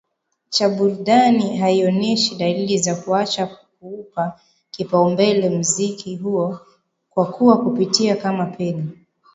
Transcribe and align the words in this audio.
cha 0.49 0.69
burudani 0.69 1.57
haioneshi 1.57 2.35
dalili 2.35 2.77
za 2.77 2.95
kuacha 2.95 3.47
kuupa 3.79 4.39
kipaumbele 4.71 5.49
muziki 5.49 6.15
huo 6.15 6.59
kwakuwa 7.09 7.63
kupitia 7.63 8.15
kama 8.15 8.45
peni 8.45 8.91